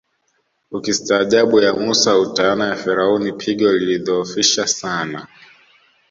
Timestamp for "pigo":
3.33-3.71